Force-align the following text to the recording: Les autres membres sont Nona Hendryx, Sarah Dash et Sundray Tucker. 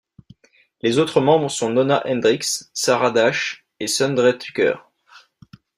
Les 0.81 0.97
autres 0.97 1.21
membres 1.21 1.51
sont 1.51 1.69
Nona 1.69 2.01
Hendryx, 2.07 2.71
Sarah 2.73 3.11
Dash 3.11 3.67
et 3.79 3.85
Sundray 3.85 4.35
Tucker. 4.35 4.73